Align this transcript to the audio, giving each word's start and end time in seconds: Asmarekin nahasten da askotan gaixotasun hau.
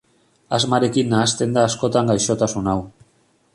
Asmarekin 0.57 1.11
nahasten 1.15 1.53
da 1.59 1.67
askotan 1.71 2.11
gaixotasun 2.13 2.73
hau. 2.73 2.77